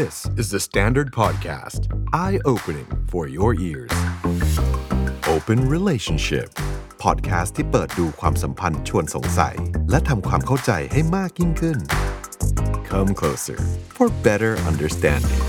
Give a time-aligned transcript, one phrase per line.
[0.00, 1.80] This is the Standard Podcast.
[2.14, 3.92] Eye opening for your ears.
[5.34, 6.48] Open Relationship.
[7.04, 9.56] Podcast ที่เปิดดูความสัมพันธ์ชวนสงสัย
[9.90, 11.78] และทำความเข้าใจให้มากยิ่งขึ้น
[12.90, 13.58] Come closer
[13.96, 15.42] for better understanding.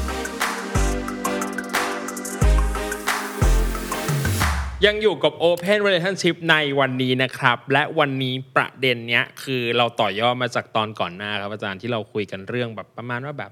[4.85, 13.51] ยังอยู่กับ Open Relationship ในวันนี้นะครับ และวันนี้ประเด็นเนี้ยคือเราต่อยอดมาจากตอนก่อนหน้าครับอาจารย์ที่เราคุยกันเรื่องแบบประมาณว่าแบบ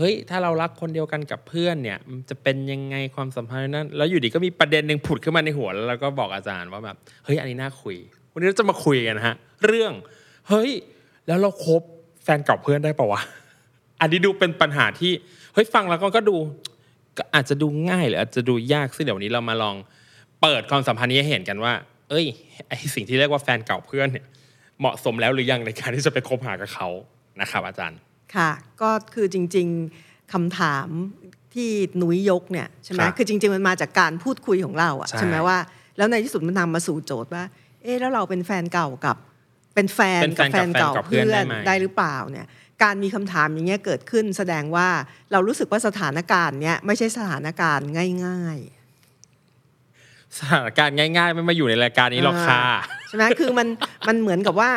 [0.00, 1.98] เฮ้ยถ้าเรารักคนเดียวกันกับเพื่อนเนี่ย
[2.30, 7.96] จะเป็นยังไงความสัมพันธ์นั้น แล้วอยู่ดีก็มีประเด็นหนึ่งผุดขึ้นมาในหัวแล้วเราก็บอกอาจารย์ว่าแบบเฮ้ยอันนี้น่าคุย
[8.32, 9.34] วันนี้เราจะมาคุยกันฮะ
[9.66, 9.92] เรื่อง
[10.48, 10.70] เฮ้ย
[11.26, 11.82] แล้วเราคบ
[12.24, 13.20] แฟนเก่าเพื่อนได้ปะวะ
[14.00, 15.12] อันนี้ดูเป็นปัญหาที่
[15.54, 16.36] เฮ้ยฟังแล้วก็ดู
[17.18, 19.76] ก็อาจจะดูง่ายหรืออาจจะดูยากซึ่งเดี๋ยววันนี้เรามาลอง
[20.42, 21.72] เปิดความสัมพันธ์นี้ให้เห็นกันว่า
[22.10, 22.26] เอ้ย
[22.68, 24.26] ไอสิ่งที่เรียกว่าแฟนเก่าเพื่อนเนี่ย
[24.80, 26.88] เหมาะสมแล้วหรือยังในการที่จะไปคบหากับเขา
[27.40, 27.98] นะครับ อาจารย์
[28.36, 28.50] ค่ะ
[28.82, 29.66] ก็คือจริง
[30.00, 30.88] ๆคำถาม
[31.54, 31.70] ที่
[32.02, 35.58] นุ้ยยกเนี่ยใช่ไหมครับคือจริง ๆ มันมาจากการพูดคุยของเราอะใช่ใช่ไหมว่า
[35.96, 37.44] แล้วในที่สุดมันนำมาสู่โจทย์ว่า
[37.82, 39.16] เอ๊ะแล้วเราเป็นแฟนเก่ากับ
[39.74, 42.46] เป็นแฟนเป็นแฟกับนแฟกับนแฟนเก่ากับเพื่เพื่อนอนได้ไหมได้หรือเปล่าเนี่ย
[42.82, 44.88] การมีคำถามอย่างเงี้ยเกิดขึ้นแสดงว่า
[45.32, 47.88] เรารู้สึกว่าสถานการณ์เนี้ยไม่ใช่สถานการณ์
[48.24, 48.56] ง่าย
[49.46, 52.62] ๆ สถานการณ์ง่าย ๆ ไม่มาอยู่ในรายการนี้หรอกค่ะ
[53.08, 53.68] ใช่ไหมคือมัน
[54.08, 54.70] มันเหมือนกับว่า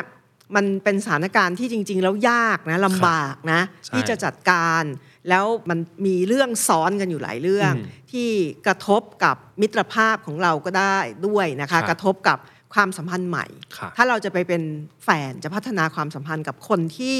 [0.56, 4.84] มันเป็นสถานการณ์ที่จริง ๆ แล้วยากนะลำบากนะใช่ที่จะจัดการ
[5.30, 8.30] แล้วมันมีเรื่องซ้อนกันอยู่หลายเรื่องอืมที่
[8.68, 12.38] กระทบกับมิตรภาพของเราก็ได้ด้วยนะครัคะบกระทบกับ
[12.74, 13.46] ความสัมพันธ์ใหม่
[13.78, 14.62] ครับถ้าเราจะไปเป็น
[15.04, 17.18] แฟนจะพัฒนาความสัมพันธ์กับคนที่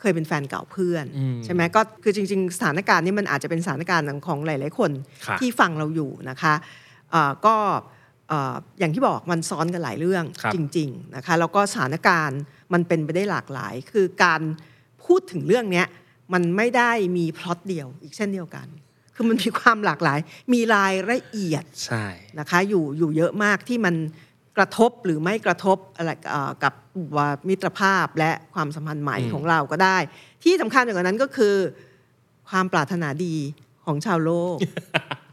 [0.00, 4.90] เคยเป็นแฟนเก่าเพื่อนอืมใช่ไหมก็คือจริง ๆ สถานการณ์นี้มันอาจจะเป็นสถานการณ์ของหลาย ๆ คน
[5.26, 6.54] ครับที่ฟังเราอยู่นะคะ
[7.10, 7.56] เอ่อก็
[8.03, 12.40] เอ่ออย่างที่บอกมันซ้อนกันหลายเรื่องครับจริงๆนะคะแล้วก็สถานการณ์
[12.72, 14.40] มันเป็นไปได้หลากหลาย คือการ
[15.04, 15.86] พูดถึงเรื่องเนี้ย
[16.32, 18.66] มันไม่ได้มีพล็อตเดียวอีกเช่นเดียวกัน
[19.14, 20.18] คือมันมีความหลากหลาย
[20.52, 22.06] มีรายละเอียดใช่
[22.38, 23.94] นะคะอยู่อยู่เยอะมากที่มัน
[24.56, 26.74] กระทบหรือไม่กระทบอะไรเอ่อกับ
[27.16, 29.98] ว่ามิตรภาพและความสัมพันธ์ใหม่อืมของเราก็ได้
[30.44, 31.54] ที่สำคัญกว่านั้นก็คือ
[32.50, 33.36] ความปรารถนาดี
[33.84, 34.56] ของชาวโลก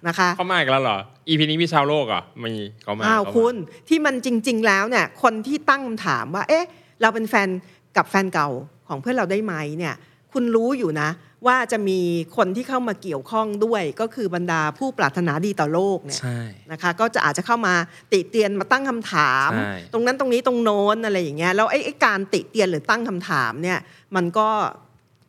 [0.07, 0.97] นะคะเขามาอีกแล้วเหรอ
[1.27, 3.55] อีพีนี้มีชาวโลกเหรอมีเขามาอ้าวเขามาคุณ
[3.89, 6.65] ที่มันจริง ๆ แล้วเนี่ยคนที่ตั้งคำถามว่า เอ๊ะ
[7.01, 7.49] เราเป็นแฟน
[7.97, 8.49] กับแฟนเก่า
[8.87, 9.95] ของเพื่อนเราได้ไหมเนี่ย
[10.33, 11.09] คุณรู้อยู่นะ
[11.47, 11.99] ว่าจะมี
[12.37, 16.39] คนที่เข้ามาเกี่ยวข้องด้วยก็คือบรรดาผู้ปรารถนาดีต่อโลกเนี่ยใช่
[16.71, 17.73] นะคะก็จะอาจจะเข้ามา
[18.11, 23.79] ติเตียนมาตั้งคำถามใช่ตรงนั้นตรงนี้ตรงโน้นอะไรอย่างเงี้ยแล้วไอ้ไอ้การติเตียนหรือตั้งคำถามเนี่ย
[24.15, 24.47] มันก็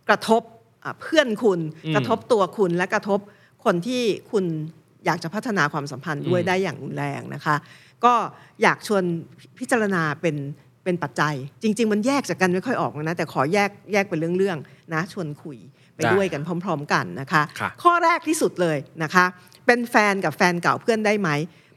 [0.08, 0.42] กระทบ
[0.84, 1.60] อะเพื่อนคุณ
[1.94, 3.20] กระทบตัวคุณและกระทบ
[3.64, 4.44] คนที่คุณ
[5.06, 7.56] อยากจะพัฒนาความสัมพันธ์ด้วยได้อย่างรุนแรงนะคะ
[8.04, 8.14] ก็
[8.62, 9.02] อยากชวน
[9.58, 10.36] พิจารณาเป็น
[10.84, 15.58] เป็นปัจจัย จริง ๆ มันแยกจากกันไม่ค่อยออกนะแต่ขอแยกแยกเป็นเรื่องๆนะชวนคุย
[15.94, 19.24] ไปได้ด้วยกันพร้อม ๆ กันนะคะค่ะข้อแรกที่สุดเลยนะคะ
[19.66, 21.30] เป็นแฟนกับแฟนเก่าเพื่อนได้ไหม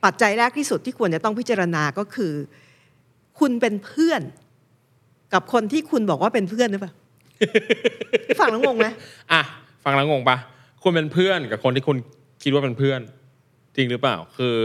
[0.05, 2.33] ปัจจัยแรกที่สุดที่ควรจะต้องพิจารณาก็คือ
[3.39, 4.21] คุณเป็นเพื่อน
[5.33, 6.93] กับคนที่คุณบอกว่าเป็นเพื่อนหรือเปล่า
[8.39, 8.87] ฟังแล้วงงไหม
[9.31, 9.41] อะ
[9.83, 10.37] ฟังแล้วงงปะ
[10.87, 11.97] คุณเป็นเพื่อนกับคนที่คุณ
[12.43, 13.01] คิดว่าเป็นเพื่อน
[13.75, 14.55] จริงหรือเปล่า คือ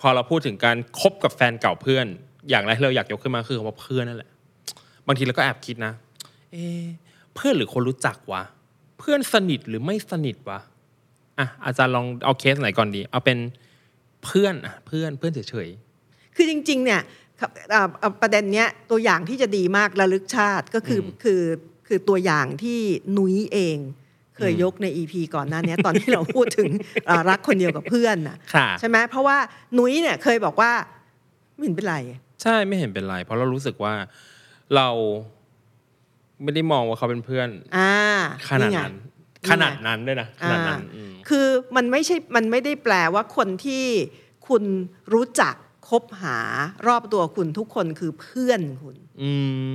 [0.00, 2.06] พอเราพูดถึงการคบกับแฟนเก่าเพื่อน
[2.50, 4.30] อย่างแรกที่เราอยากยกขึ้นมาคือคำว่าเพื่อนนั่นแหละ
[5.06, 5.92] บางทีเราก็แอบคิดนะ
[6.52, 6.86] เอะ
[7.34, 8.42] เพื่อนหรือคนรู้จักวะ
[8.98, 10.60] เพื่อนสนิทหรือไม่สนิทวะ
[11.38, 13.38] อะอาจารย์ลองเอาเคสไหนก่อนดี เอาเป็น
[14.24, 15.68] เพื่อนอะเพื่อนเพื่อนเฉย
[16.36, 17.00] คือจริง ๆ เนี่ย
[17.40, 21.42] ครับเอ่อเอ่อประเด็นเนี้ยตัวอย่างที่จะดีมากระลึกชาติก็คืออคือ
[21.86, 22.80] คือตัวอย่างที่
[23.16, 23.78] นุ้ยเอง
[24.36, 26.70] เคยยกในอีพีก่อนหน้าเนี้ยตอนที่เราพูดถึง
[27.06, 29.36] เอ่อรักคนเดียวกับเพื่อนน่ะๆค่ะใช่ไหมเพราะว่า
[29.78, 30.72] นุ้ยเนี่ยเคยบอกว่า
[31.56, 31.96] ไม่เห็นเป็นไร
[32.42, 33.94] ใช่ไม่เห็นเป็นไร เพราะเรารู้สึกว่า
[34.76, 34.88] เรา
[36.42, 37.92] ไม่ได้มองว่าเขาเป็นเพื่อนอ่า
[38.48, 38.94] ขนาดไงนั้น
[39.42, 43.84] ไงขนาดนั้นด้วยนะขนาดนั้นอ่าอืมคือมันไม่ใช่มันไม่ได้แปลว่าคนที่
[44.48, 44.62] คุณ
[45.14, 45.54] รู้จัก
[45.88, 46.38] คบหา
[46.86, 49.32] รอบตัวคุณทุกคนคือเพื่อนคุณอื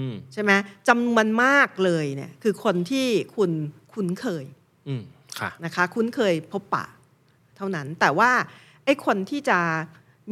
[0.07, 0.51] มใช่ไหม
[0.87, 3.51] จำนวนมากเลยเนี่ย คือคนที่คุณ
[3.95, 4.45] คุ้นเคย
[4.87, 5.03] อืม
[5.39, 6.85] ค่ะนะคะ คุ้นเคยพบปะ
[7.57, 8.31] เท่านั้น แต่ว่า
[8.85, 9.59] ไอ้คนที่จะ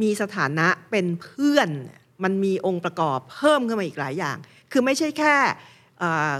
[0.02, 4.36] มีสถานะเป็นเพื่อนเนี่ยมันมีองค์ประกอบเพิ่มขึ้นมาอีกหลายอย่าง
[4.72, 5.36] คือไม่ใช่แค่
[5.98, 6.32] เอ่อ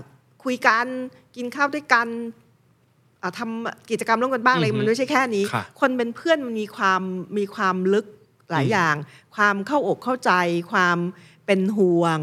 [0.44, 0.86] คุยกัน
[1.36, 2.08] กินข้าวด้วยกัน
[3.22, 7.02] อะทำกิจกรรมร่วมกันบ้างอะไรอือฮึมันไม่ใช่แค่นี้ค่ะคนเป็นเพื่อนมันมีความ
[7.38, 8.06] มีความลึก
[8.50, 8.94] หลายอย่าง
[9.36, 10.32] ความเข้าอกเข้าใจ
[10.72, 10.98] ความ
[11.46, 12.18] เป็นห่วง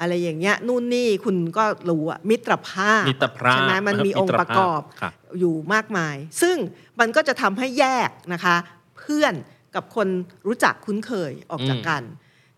[0.00, 6.56] อะไรอย่างเงี้ยนู่นนี่คุณก็รู้อะมิตรภาพมิตรภาพใช่ไหมมันมีองค์ประกอบมิตรภาพค่ะอยู่มากมาย ซึ่ง
[7.00, 8.56] มันก็จะทำให้แยกนะคะ
[8.98, 9.34] เพื่อน
[9.74, 10.08] กับคน
[10.46, 12.02] รู้จักคุ้นเคยออกจากกัน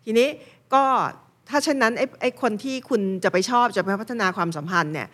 [0.03, 0.29] ทีนี้
[0.73, 0.85] ก็
[1.49, 5.07] ถ้าเช่นนั้นไอ้ไอ้คนที่คุณจะไปชอบจะไปพัฒนาความสัมพันธ์เนี่ย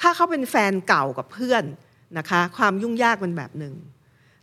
[0.00, 1.64] ถ้าเขาเป็นแฟนเก่ากับเพื่อน
[2.18, 3.74] นะคะ ความยุ่งยากเป็นแบบหนึ่ง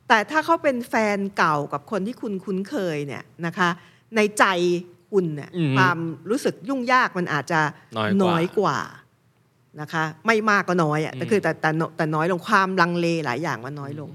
[0.08, 3.70] แต่ถ้าเขาเป็นแฟนเก่ากับคนที่คุณคุ้นเคยเนี่ยนะคะ
[4.16, 4.46] ในใจ
[5.10, 5.98] คุณเนี่ยอืมความ
[6.30, 7.62] รู้สึกยุ่งยากมันอาจจะ
[8.24, 14.10] น้อยกว่าอยกว่านะคะ ไม่มากก็น้อยอะแต่อืมคือแต่แต่แต่น้อยลงความลังเลหลายอย่างมันน้อยลง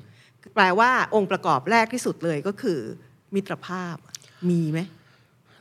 [0.55, 2.79] แปลว่าองค์ประกอบแรกที่สุดเลยก็คือ
[3.35, 3.97] มิตรภาพ
[4.51, 4.81] มีไหม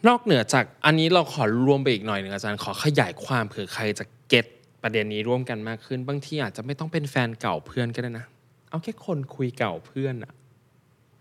[0.07, 4.45] นอกเหนือจากอันนี้เราขอรวมไปอีกหน่อยหนึ่งอาจารย์ขอขยายความเผื่อใครจะเก็ต
[4.83, 8.25] ประเด็นนี้ร่วมกันมากขึ้น บางทีอาจจะไม่ต้องเป็นแฟนเก่าเพื่อนก็ได้นะ
[8.69, 10.33] เอาแค่คนคุยเก่าเพื่อนอะ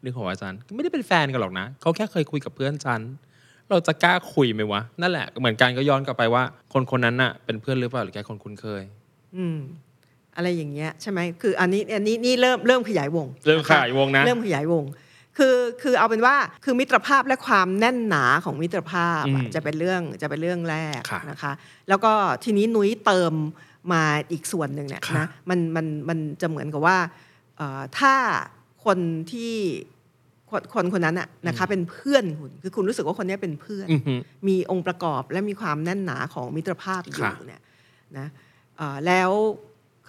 [0.01, 3.01] เรื่องของอาจารย์ ไม่ได้เป็นแฟนกันหรอกนะ เขาแค่เคยคุยกับเพื่อนฉัน
[3.71, 6.43] เราจะกล้าคุยไหมวะ นั่นแหละ เหมือนกันก็ย้อนกลับไปว่า
[6.73, 8.83] คนคนนั้นน่ะเป็นเพื่อนหรือเปล่าหรือแค่คนคุ้นเคย
[9.37, 9.59] อืม
[10.37, 14.85] อะไรอย่างเงี้ยใช่ไหมคืออันนี้อันนี้นี่เริ่มเริ่มขยายวง เริ่มะคะขยายวงนะ เริ่มขยายวง
[15.39, 16.35] คือคือเอาเป็นว่า
[16.65, 21.53] คือมิตรภาพและความแน่นหนาของมิตรภาพอะอืมจะเป็นเรื่องจะเป็นเรื่องแรกค่ะนะคะ
[21.89, 22.13] แล้วก็
[22.45, 23.33] ทีนี้นุ้ยเติม
[23.93, 26.99] มาอีกส่วนหนึ่งเนี่ยค่ะนะมันมันมันจะเหมือนกับว่า
[27.57, 28.15] เอ่อถ้า
[28.85, 28.99] คน
[29.33, 29.55] ที่
[30.51, 34.15] คนคนคนนั้นอะนะคะเป็นเพื่อนคุณคือคุณรู้สึกว่าคนเนี้ยเป็นเพื่อนอือฮึ
[34.49, 37.63] มีองค์ประกอบและมีความแน่นหนาของมิตรภาพอยู่ค่ะเนี่ย
[38.19, 38.27] นะ
[38.77, 39.31] เอ่อแล้ว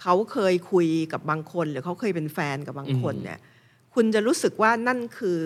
[0.00, 3.38] เขาเคยคุยกับบางคน หรือเขาเคยเป็นแฟนกับบางคนเนี่ย
[3.94, 5.42] คุณจะรู้สึกว่านั่นคือ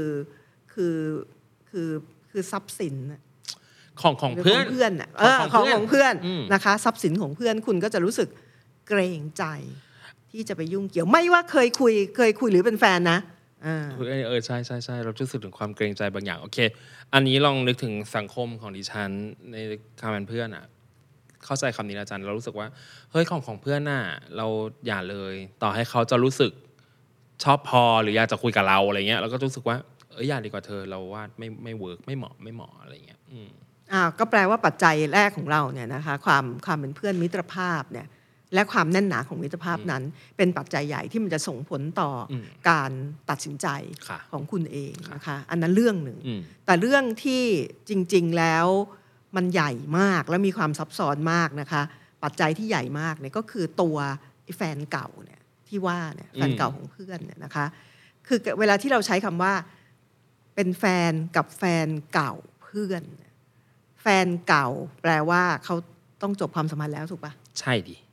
[0.74, 0.96] คือ
[1.70, 1.90] คือ
[2.30, 3.20] คือทรัพย์สินน่ะ
[4.00, 8.28] ของของหรืเพื่อนเพื่อนน่ะเออขขอองงเพื่อนของเพื่อนอืมนะคะ ทรัพย์สินของเพื่อนคุณก็จะรู้สึก
[8.88, 9.44] เกรงใจ
[10.30, 13.33] ที่จะไปยุ่งเกี่ยวไม่ว่าเคยคุยเคยคุยหรือเป็นแฟนนะอ่า
[13.64, 13.84] เออ
[14.26, 16.58] เออใช่ใช่ใช่เรารู้สึกถึงความเกรงใจบางอย่าง โอเค
[17.14, 19.10] อันนี้ลองนึกถึงสังคมของดิฉัน
[19.52, 19.56] ใน
[20.00, 20.64] การเป็นเพื่อนอะ
[21.44, 22.68] เข้าใจคำนี้นะอาจารย์เรารู้สึกว่า
[23.10, 24.02] เฮ้ยของของเพื่อนน่ะ
[24.36, 24.46] เรา
[24.86, 26.52] อย่าเลย ต่อให้เขาจะรู้สึก
[27.44, 29.76] ชอบพอหรืออยากจะคุยกับเราอะไรเงี้ยเราก็รู้สึกว่า
[30.10, 33.48] เอออย่าดีกว่าเธอเราว่าไม่ไม่เวิร์กไม่เหมาะไม่เหมาะอะไรเงี้ยอืม
[33.92, 38.06] อ่าก็แปลว่าปัจจัยแรกของเราเนี่ยนะคะความความเป็นเพื่อนมิตรภาพเนี่ย
[38.54, 40.02] และความแน่นหนาของมิตรภาพนั้น
[40.36, 42.90] เป็นปัจจัยใหญ่ที่มันจะส่งผลต่ออมการ
[43.30, 43.66] ตัดสินใจ
[44.08, 47.42] ค่ะของคุณเองนะคะอันนั้นเรื่องหนึ่งอืมแต่เรื่องที่
[47.88, 48.66] จริง ๆแล้ว
[49.36, 51.82] มันใหญ่มากและมีความซับซ้อนมากนะคะ
[52.22, 53.96] ปัจจัยที่ใหญ่มากเนี่ยก็คือตัว
[54.44, 57.66] ไอ้แฟนเก่าเนี่ยที่ว่าเนี่ยแฟนเก่าของเพื่อนเนี่ยนะคะ
[58.26, 59.52] คือเวลาที่เราใช้คำว่า
[60.54, 63.32] เป็นแฟนกับแฟนเก่าเพื่อนเนี่ย
[64.02, 64.68] แฟนเก่า
[65.02, 65.74] แปลว่าเขา
[66.22, 68.03] ต้องจบความสัมพันธ์แล้วถูกปะใช่ดิอ่า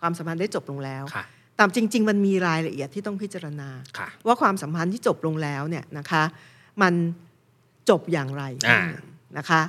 [0.00, 1.24] ความสัมพันธ์ได้จบลงแล้วค่ะ
[1.56, 3.68] แต่จริง ๆ มันมีรายละเอียดที่ต้องพิจารณา
[3.98, 6.22] ค่ะว่าความสัมพันธ์ที่จบลงแล้วเนี่ยนะคะ
[6.82, 6.94] มัน
[7.90, 8.80] จบอย่างไรอ่า
[9.38, 9.60] นะคะ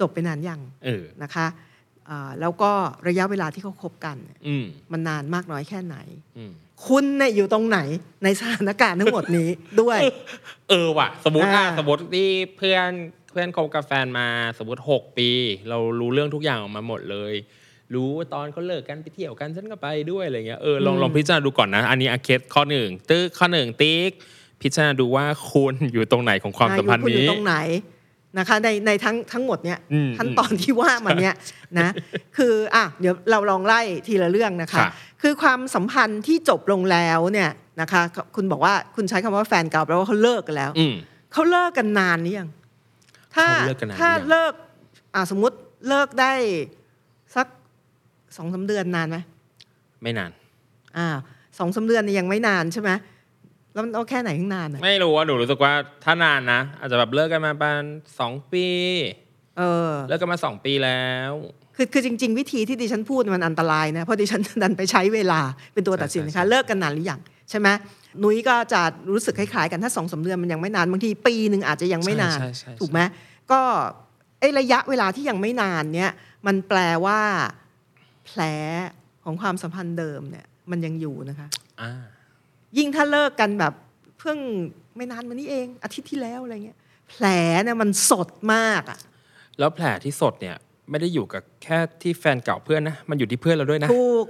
[0.00, 1.46] จบไปนานยังเออนะคะ
[2.08, 2.70] อ่าแล้วก็
[3.08, 5.96] ระยะเวลาที่เขาคบกันเนี่ยอืมมันนานมากน้อยแค่ไหน
[6.38, 6.52] อืม
[6.86, 7.78] คุณเนี่ยอยู่ตรงไหน
[8.24, 9.48] ในสถานการณ์ทั้งหมดนี้
[9.80, 9.98] ด้วย
[10.68, 12.90] เออว่ะ สมมติอะอ่าสมมติที่เพื่อน
[13.30, 14.28] เพื่อนคบกับแฟนมา
[14.58, 15.28] สมมติหกปี
[15.68, 17.34] เรารู้เรื่องทุกอย่างออกมาหมดเลย
[17.94, 24.10] รู้ตอนเขาเลิกกันไปเที่ยวกันฉันก็ไปด้วยอะไรเงี้ยเออลองลองพิจารณาดูก่อนนะ อันนี้อาเคสข้อหนึ่งตึ๊กข้อหนึ่งติ๊ก
[24.62, 27.56] พิจารณาดูว่าคุณอยู่ตรงไหนของความสัมพันธ์อ่าอยู่คุณอนี้ยู่ตรงไหน
[28.38, 31.34] นะคะในในทั้งทั้งหมดเนี่ยอืมขั้นตอนที่ว่ามันเนี่ย
[31.78, 31.88] นะ
[32.36, 34.88] คืออะเดี๋ยวเราลองไล่ทีละเรื่องนะคะค่ะ
[35.22, 37.50] คือความสัมพันธ์ที่จบลงแล้วเนี่ย
[37.80, 38.02] นะคะ
[38.36, 40.94] คุณบอกว่าคุณใช้คำว่าแฟนเก่าแปลว่าเขาเลิกกันแล้วอืม
[41.32, 42.48] เขาเลิกกันนานหรือยัง
[43.34, 44.52] ถ้าเขาเลิกกันนานหรือยังถ้าเลิก
[45.14, 45.56] อะสมมติ
[45.88, 46.81] เลิกได้สัก
[48.36, 49.18] สองสาเดือนนานไหม
[50.02, 50.30] ไม่นาน
[50.96, 51.08] อ่า
[51.58, 52.90] สองสาเดือนนี่ยังไม่นานใช่ไหม
[53.72, 55.72] แล้วมันเอาแค่ไหนถึงนานอะไม่รู้ว่าหนูรู้สึกว่า
[56.04, 57.84] ถ้านานนะ อาจจะแบบเลิกกันมาประมาณ
[58.20, 58.66] สองปี
[59.58, 61.32] เออ เลิกกันมาสองปีแล้ว
[61.76, 65.40] คือคือจริง ๆ วิธีที่ดิฉันพูดมันอันตรายนะ เพราะดิฉันดันไปใช้เวลา
[65.74, 67.68] เป็นตัวตัดสินใช่นะใช่คะเลิกกันนานหรือยังใช่ไหม
[68.22, 68.80] นุ้ยก็จะ
[69.10, 73.00] รู้สึกคล้ายๆกันถ้าสองสามเดือนมันยังไม่นานบางทีปีหนึ่งอาจจะยังไม่นานใช่ใช่ใช่ถูกไหม
[73.52, 73.60] ก็
[74.40, 76.12] ไอ้ระยะเวลาที่ยังไม่นานเนี่ย
[76.46, 77.20] มันแปลว่า
[78.26, 78.40] แผล
[79.24, 81.48] ของความสัมพันธ์เดิมเนี่ย มันยังอยู่นะคะ
[81.80, 81.92] อ่า
[82.78, 83.74] ยิ่งถ้าเลิกกันแบบ
[84.18, 84.38] เพิ่ง
[84.96, 87.24] ไม่นานมานี้เอง อาทิตย์ที่แล้วอะไรเงี้ย แผล
[87.62, 88.98] เนี่ยมันสดมากอะ
[89.58, 90.56] แล้วแผลที่สดเนี่ย
[90.90, 94.26] ไม่ได้อยู่กับแค่ที่แฟนเก่าเพื่อนนะมันอยู่ที่เพื่อนเราด้วยนะถูก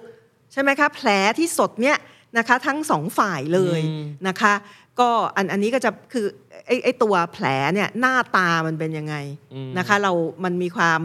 [0.53, 1.09] ใช่ไหมคะ แผล
[1.39, 1.97] ที่สดเนี่ย
[2.39, 4.53] นะคะ ทั้งสองฝ่ายเลยอืมนะคะ
[5.01, 6.27] ก็อันอันนี้ก็จะคือ
[6.67, 9.15] ไอ้ไอ้ตัวแผลเนี่ยหน้าตามันเป็นยังไง
[9.55, 10.13] อืมนะคะ เรา
[10.45, 11.03] มันมีความ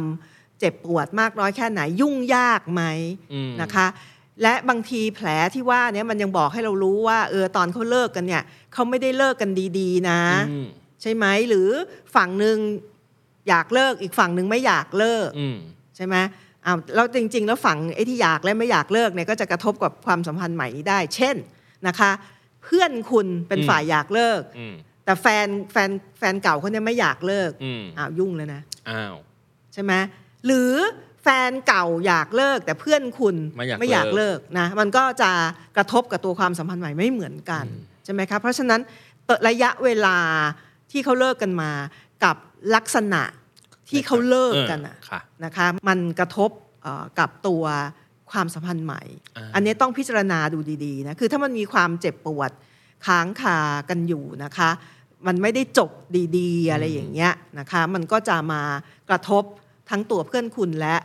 [0.59, 2.83] เจ็บปวดมากน้อยแค่ไหนยุ่งยากไหม
[3.33, 3.87] อืมนะคะ
[4.43, 9.49] และบางทีแผลที่ว่าเนี่ยมันยังบอกให้เรารู้ว่าเออตอนเขาเลิกกันเนี่ยเขาไม่ได้เลิกกัน
[9.79, 10.21] ดีๆ นะ
[10.51, 10.67] อืม
[11.01, 11.69] ใช่ไหมหรือ
[12.15, 12.57] ฝั่งหนึ่ง
[13.49, 15.57] อยากเลิกอีกฝั่งหนึ่งไม่อยากเลิกอืม
[15.95, 16.15] ใช่ไหม
[16.65, 21.35] อ้าวแล้วจริง ๆ แล้วฝั่งไอ้ที่อยากและไม่อยากเลิกเนี่ยก็จะกระทบกับความสัมพันธ์ใหม่นี้ได้ เช่น
[21.87, 22.11] นะคะ
[22.63, 29.15] เพื่อนคุณเป็นอืมฝ่ายอยากเลิกอืมแต่แฟนแฟนแฟนเก่าเขาเนี่ยไม่อยากเลิกอืมอ้าวยุ่งเลยนะอ้าว
[29.73, 29.93] ใช่ไหม
[30.45, 30.71] หรือ
[31.23, 35.31] แฟแฟนเก่าอยากเลิกแต่เพื่อนคุณไม่อยากอยากเลิเลิกกนะมันก็จะ
[35.77, 37.65] กระทบกับตัวความสัมพันธ์ใหม่ไม่เหมือนกัน
[38.05, 38.81] ใช่ไหมครับเพราะฉะนั้น
[39.25, 40.17] เอ่อระยะเวลา
[40.91, 41.71] ที่เขาเลิกกันมา
[42.23, 42.35] กับ
[42.75, 43.21] ลักษณะ
[43.89, 46.49] ที่เขาเลิกกันอะเออค่ะนะคะมันกระทบ
[46.83, 47.63] เอ่อกับตัว
[48.31, 49.01] ความสัมพันธ์ใหม่
[49.37, 52.51] อ่าอันนี้ต้องพิจารณาดูดีๆนะคือถ้ามันมีความเจ็บปวด
[53.05, 54.69] ค้างคากันอยู่นะคะ
[55.27, 55.91] มันไม่ได้จบ
[56.37, 58.61] ดีๆ อะไรอย่างเงี้ยนะคะ มันก็จะมา
[59.09, 59.43] กระทบ
[59.89, 60.95] ทั้งตัวเพื่อนคุณและ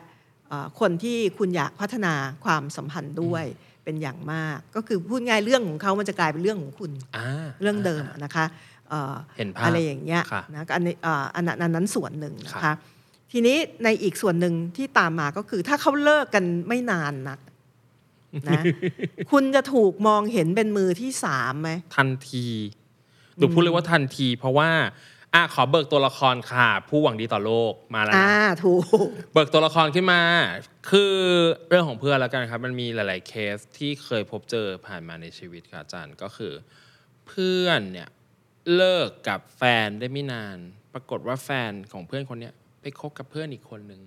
[0.49, 3.45] เอ่อคนที่คุณอยากพัฒนาความสัมพันธ์ด้วย
[3.85, 8.45] เป็นอย่างมาก ก็คือพูดง่ายเรื่องของเขามันจะกลายเป็นเรื่องของคุณอ่าเรื่องเดิมนะคะ
[8.89, 12.77] เอ่อเห็นภาพอะไรอย่างเงี้ยค่ะนะก็อันนี้เอ่ออันนั้นอันนั้นส่วนหนึ่งนะครัคะบ
[13.33, 17.41] ทีนี้ในอีกส่วนหนึ่งที่ตามมาก็คือ ถ้าเขาเลิกกันไม่นานนัก
[18.49, 18.63] นะ
[19.31, 22.47] คุณจะถูกมองเห็นเป็นมือที่สามไหมทันที
[23.37, 24.69] หนูพูดเลยว่าทันที เพราะว่า
[25.35, 30.21] อะขอเบิกตัวละครค่ะ ผู้หวังดีต่อโลกมาแล้วอ่านะถูกเบิกตัวละครขึ้นมา
[30.91, 31.17] คือ
[31.69, 36.53] เรื่องของเพื่อนแล้วกันครับ มันมีหลาย ๆ เคสที่เคยพบเจอผ่านมาในชีวิตค่ะอาจารย์ก็คือ
[37.29, 38.09] เพื่อนเนี่ย
[38.75, 40.57] เลิกกับแฟนได้ไม่นาน
[40.95, 44.03] ปรากฏว่าแฟนของเพื่อนคนเนี้ยไปคบกับเพื่อนอีกคนหนึ่ง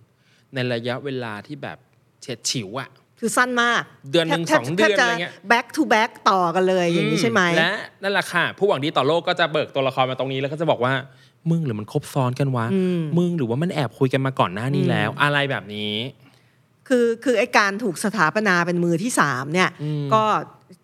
[0.53, 1.77] ในระยะเวลาที่แบบ
[2.21, 3.81] เฉียดฉิวอะ คือสั้นมาก
[4.11, 10.93] เดือนหนึ่งแทบสองเดือนแทบจอะไรเงี้ย back to back ต่อกันเลยอย่างนี้ใช่ไหมและนั่นแหละค่ะ ผู้หวังดีต่อโลกก็จะเบิกตัวละครมาตรงนี้แล้วก็จะบอกว่า
[11.51, 12.65] มึงหรือมันคบซ้อนกันวะ
[13.17, 15.95] มึงหรือว่ามันแอบคุยกันมาก่อนหน้านี้แล้ว อะไรแบบนี้
[16.87, 19.69] คือคือไอการถูกสถาปนาเป็นมือที่สามเนี่ย
[20.13, 20.23] ก็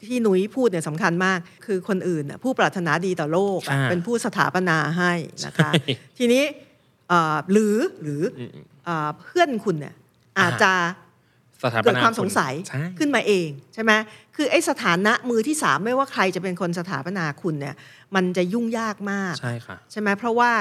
[0.07, 5.13] ที่นุ้ยพูดเนี่ยสำคัญมาก คือคนอื่นน่ะผู้ปรารถนาดีต่อโลกอะอ่าเป็นผู้สถาปนาให้
[5.45, 6.43] นะคะใช่ทีนี้
[7.09, 8.41] เอ่อหรือหรืออ
[8.85, 9.93] เอ่อเพื่อนคุณเนี่ย
[10.39, 10.73] อาจจะ
[11.63, 13.91] สถาปเกิดนาความสงสัยใช่ขึ้นมาเองใช่ไหม
[14.35, 17.75] คือไอ้สถานะมือที่สามไม่ว่าใครจะเป็นคนสถาปนาคุณเนี่ย
[18.15, 20.51] มันจะยุ่งยากมากใช่ค่ะใช่ไหมเพราะว่า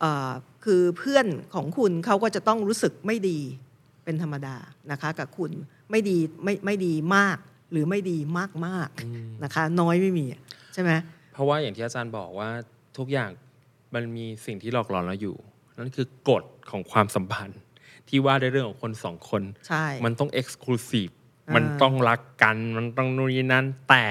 [0.00, 0.30] เอ่อ
[0.64, 3.38] คือเพื่อนของคุณเขาก็จะต้องรู้สึกไม่ดี
[4.04, 4.56] เป็นธรรมดา
[4.90, 5.50] นะคะกับคุณ
[5.90, 7.36] ไม่ดีไม่ไม่ดีมาก
[7.72, 10.40] หรือไม่ดีมากมากๆนะคะ น้อยไม่มีอะ
[10.74, 10.90] ใช่ไหม
[11.32, 12.48] เพราะว่าอย่างที่อาจารย์บอกว่า
[12.98, 13.30] ทุกอย่าง
[13.94, 15.36] มันมีสิ่งที่หลอกหลอนเราอยู่
[15.78, 17.58] นั่นคือกฎของความสัมพันธ์
[18.08, 21.08] ที่ว่าในเรื่องของคนสองคนใช่มันต้องเอ็กซ์คลูซีฟ
[21.48, 24.06] อ่ามัมันต้องรักกัน มันต้องนู่นนี่นั่น แต่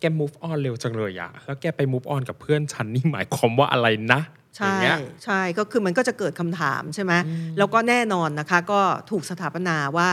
[0.00, 7.12] แก move on เร็วจังเลยอะแล้วแกไป move on กับเพื่อนฉันนี่หมายความว่าอะไรนะอใช่ย่างเงี้ยใช่ก็คือมันก็จะเกิดคำถามใช่ไหม
[7.58, 10.10] แล้วก็แน่นอนนะคะ ก็ถูกสถาปนาว่า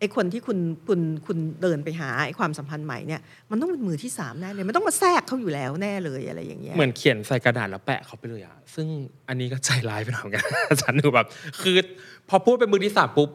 [0.00, 8.86] ไอ้คนที่คุณคุณคุณเดินไปหาไอ้ความสัมพันธ์ใหม่เนี่ยมันต้องเป็นมือที่สามแน่เลยมันต้องมาแทรกเขาอยู่แล้วแน่เลยอะไรอย่างเงี้ยเหมือนเขียนใส่กระดาษแล้วแปะเขาไปเลยอะซึ่ง
[9.28, 11.26] อันนี้ก็ใจร้ายไปหน่อยเหมือนกันอาจารย์คือแบบ
[11.62, 11.76] คือ
[12.28, 13.28] พอพูดเป็นมือที่สามปุ๊บ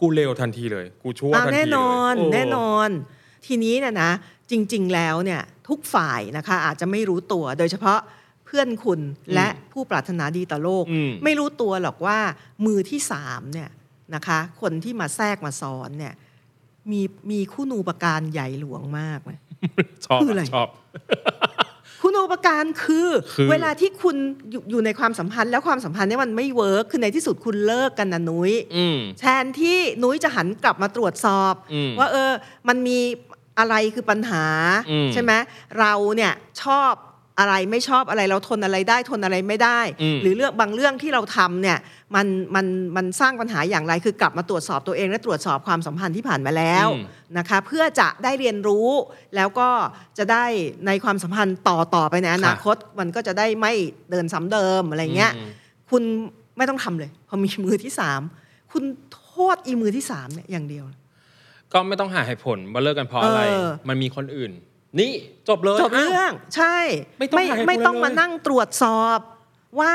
[0.00, 2.88] กูเร็วทันทีเลย กูชั่วอ่าทันทีเลยแน่นอนโแน่นอน
[3.46, 4.10] ทีนี้เนี่ยนะ
[4.50, 7.98] จริง ๆ แล้วเนี่ยทุกฝ่ายนะคะ อาจจะไม่รู้ตัวโดยเฉพาะ
[8.46, 9.00] เพื่อนคุณ
[9.34, 12.18] และผู้ปรารถนาดีต่อโลกอืมไม่รู้ตัวหรอกว่า
[12.66, 13.68] มือที่สามเนี่ย
[14.14, 16.14] นะคะคนที่มาแทรกมาซ้อนเนี่ย
[16.90, 19.38] มีมีคู่นูปการใหญ่หลวงมากเลย
[20.06, 20.68] ชอบคืออะไรชอบ
[22.02, 24.16] คุณอุปการคือคือเวลาที่คุณ
[24.50, 32.30] อยู่อยู่ในความสัมพันธ์แล้วความสัมพันธ์เนี้มันไม่เวิร์คคือในที่สุดคุณเลิกกันนะนุ้ยอืมแทนที่นุ้ยจะหันกลับมาตรวจสอบอืมว่าเออ
[32.68, 32.98] มันมี
[33.58, 34.44] อะไรคือปัญหา
[34.90, 35.32] อืมใช่ไหม
[35.78, 36.92] เราเนี่ยชอบ
[37.38, 41.78] อะไรไม่ชอบอะไรเราทนอะไรได้ทนอะไรไม่ได้อืมหรือเรื่องบางเรื่องที่เราทำเนี่ย
[42.14, 42.66] มันมัน
[42.96, 47.04] มันสร้างปัญหาอย่างไรคือกลับมาตรวจสอบตัวเองและตรวจสอบความสัมพันธ์ที่ผ่านมาแล้วอืม
[47.38, 48.88] นะคะเพื่อจะได้เรียนรู้
[49.36, 49.68] แล้วก็
[50.18, 50.44] จะได้
[50.86, 53.72] ในความสัมพันธ์ต่อต่อไปในอนาคต มันก็จะได้ไม่
[54.10, 55.50] เดินซ้ำเดิมอะไรเงี้ยอืม
[55.90, 56.02] คุณ
[56.56, 58.20] ไม่ต้องทำเลยพอมีมือที่สาม
[58.72, 60.84] คุณโทษอีมือที่สามเนี่ยอย่างเดียว
[61.72, 64.52] ก็ไม่ต้องหาเหตุผลว่าเลิกกันเพราะอะไรเออมันมีคนอื่น
[65.00, 65.12] นี่
[65.48, 66.76] จบเลยจบเรื่องใช่
[67.18, 69.18] ไม่ต้องหาเหตุผลไม่ต้องเลยมานั่งตรวจสอบ
[69.80, 69.94] ว่า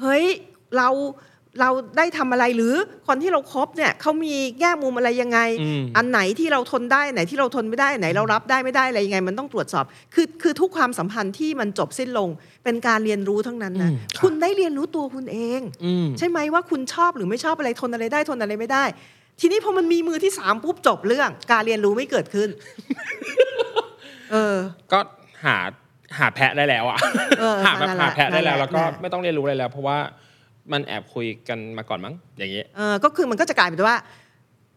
[0.00, 0.24] เฮ้ย
[0.76, 0.88] เรา
[1.60, 2.74] เราได้ทำอะไรหรือ
[3.06, 9.84] คนที่เราครบเนี่ยเขามีแง่มุมอะไรยังไงอืมอันไหนที่เราทนได้ไหนที่เราทนไม่ได้ไหนเรารับได้ไม่ได้อะไรยังไง มันต้องตรวจสอบ
[10.14, 12.28] คือคือทุกความสัมพันธ์ที่มันจบสิ้นลง
[12.64, 18.84] เป็นการเรียนรู้ทั้งนั้นนะอืมครับคุณได้เรียนรู้ตัวคุณเองอืมใช่ไหมว่าคุณชอบหรือไม่ชอบอะไรทนอะไรได้ทนอะไรไม่ได้
[19.40, 22.48] ทีนี้พอมันมีมือที่สามปุ๊บจบเรื่อง การเรียนรู้ไม่เกิดขึ้น
[24.32, 24.56] เออ
[24.92, 24.98] ก็
[25.44, 25.56] หา
[26.18, 26.98] หาแพะได้แล้วอะ
[27.40, 29.98] เออหาแบบนั่นแหละหาแพะได้แล้วนั่นแหละแล้วก็นั่นแหละไม่ต้องเรียนรู้อะไรแล้ว เพราะว่า
[30.72, 33.96] มันแอบคุยกันมาก่อนมั้งอย่างเงี้ยเออก็คือมันก็จะกลายเป็นว่า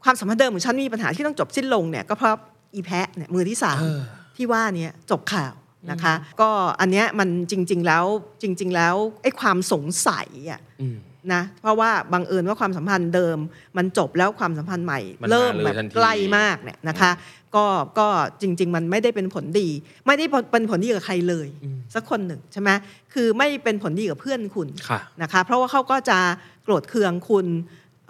[0.03, 2.35] ความสัมพันธ์เดิมของฉันมีปัญหาที่ต้องจบสิ้นลงเนี่ยก็เพราะ
[2.75, 4.01] อีแพะเนี่ยมือที่สามเออ
[4.37, 5.53] ที่ว่าเนี้จบข่าว
[5.91, 6.49] นะคะ ก็
[6.81, 8.05] อันเนี้ยมันจริง ๆ แล้ว
[8.41, 10.97] จริง ๆ แล้วไอ้ความสงสัยอะอืม
[11.33, 13.37] นะเพราะว่าบังเอิญว่าความสัมพันธ์เดิม
[13.77, 17.11] มันจบแล้วความสัมพันธ์ใหม่มันเริ่มมาเลยแบบทันทีใกล้มากเนี่ยนะคะ
[17.55, 17.65] ก็
[17.99, 18.07] ก็
[18.41, 19.69] จริง ๆ มันไม่ได้เป็นผลดี
[20.07, 21.47] ไม่ได้เป็นผลดีกับใครเลย
[21.93, 22.69] สักคนหนึ่งใช่ไหม
[23.13, 26.19] คือไม่เป็นผลดีกับเพื่อนคุณค่ะนะคะ เพราะว่าเขาก็จะ
[26.63, 27.47] โกรธเคืองคุณ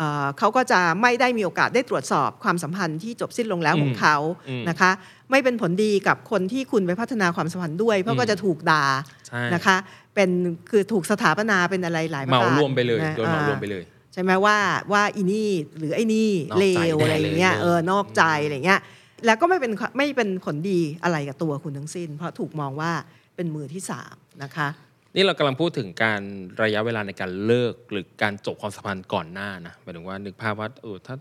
[0.03, 4.15] เอ่อเขาก็จะไม่ได้มีโอกาสได้ตรวจสอบความสัมพันธ์ที่จบสิ้นลงแล้วของเขา
[4.49, 4.91] อืมนะคะ
[5.31, 8.83] ไม่เป็นผลดีกับคนที่คุณไปพัฒนาความสัมพันธ์ด้วย เพราะก็จะถูกด่า
[9.27, 9.75] ใช่นะคะ
[10.15, 10.29] เป็น
[10.69, 13.83] คือถูกสถาปนาเป็นอะไรหลายประเหมาการรวมไปเลยนะโดนเหมารวมอ่ไปเลย
[14.13, 14.57] ใช่ไหมว่า
[14.91, 18.79] ว่าอีนี่หรือไอ้นี่นอกเลใจวอะไรอย่างเงี้ยแน่เลยเออนอกใจอะไรเงี้ย
[19.25, 22.91] แล้วก็ไม่เป็นไม่เป็นผลดีอะไรกับตัวคุณทั้งสิ้น เพราะถูกมองว่า
[23.35, 24.67] เป็นมือที่สามนะคะ
[25.15, 26.21] นี่เรากำลังพูดถึงการ
[26.63, 31.15] ระยะเวลาในการเลิกหรือการจบความสัมพันธ์ก่อนหน้านะหมายถึงว่านึกภาพว่าเออถ้า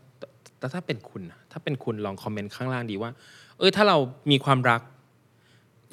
[0.61, 3.11] ถ้าถ้าเป็นคุณนะถ้าเป็นคุณลองคอมเมนต์ข้างล่างดีว่า
[3.58, 3.96] เออถ้าเรา
[4.30, 4.80] มีความรัก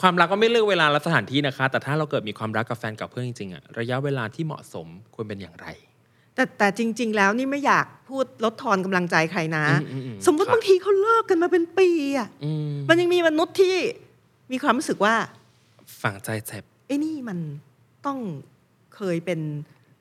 [0.02, 5.68] ความรักก็ไม่เลือกเวลาและสถานที่นะคะ แต่ถ้าเราเกิดมีความรักกับแฟนกับเพื่อนจริงๆอะระยะเวลาที่เหมาะสมควรเป็นอย่างไร
[6.36, 13.76] แต่แต่จริง ๆ แล้วนี่ไม่อยากพูดลดทอนกำลังใจใครนะอืมอืมอืมสมมติครับบางทีเขาเลิกกันมาเป็นปีอะอืมมันยังมีมนุษย์ที่
[14.52, 15.16] มีความรู้สึกว่า
[16.02, 17.40] ฝังใจเจ็บไอ้นี่มัน
[18.06, 18.20] ต้อง
[18.96, 19.42] เคยเป็น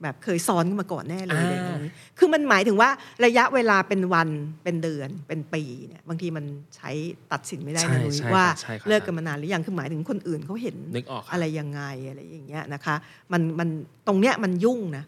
[0.02, 2.90] แบบเคยซ้อนกันมาก่อนแน่เลยอ่าอะไรอย่างนี้ คือมันหมายถึงว่า
[3.24, 4.28] ระยะเวลาเป็นวัน
[4.64, 6.44] เป็นเดือนเป็นปีเนี่ยบางทีมัน
[6.76, 6.90] ใช้
[7.32, 12.94] ตัดสินไม่ได้ใช่นะนุ้ยใช่ว่าใช่ครับเลิกกันมานานหรือยังคือหมายถึงคนอื่นเขาเห็นนึกออกครับอะไรยังไงอะไรอย่างเงี้ยนะคะ
[13.32, 13.68] มันมัน
[14.06, 15.04] ตรงเนี้ยมันยุ่งนะ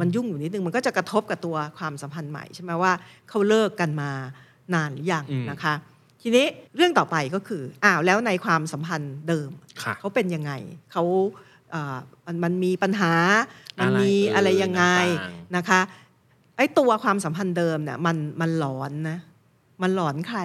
[0.00, 2.92] มันยุ่งอยู่นิดนึงมันก็จะกระทบกับตัวความสัมพันธ์ใหม่ใช่ไหมว่า
[3.28, 4.10] เขาเลิกกันมา
[4.74, 5.74] นานหรือยังอืมนะคะ
[6.22, 6.46] ทีนี้
[6.76, 9.50] เรื่องต่อไปก็คืออ้าวแล้วในความสัมพันธ์เดิม
[9.82, 10.52] ค่ะเขาเป็นยังไง
[10.92, 11.51] เขาเอ่อ
[12.26, 13.14] มันมันมีปัญหา
[13.78, 14.84] มันอะไรมีเอ่ยอะไรยังไง
[15.20, 15.80] ต่างนะคะ
[16.56, 19.18] ไอ้ตัวความสัมพันธ์เดิมเนี่ยมันมันหลอนนะ
[19.82, 20.40] มันหลอนใคร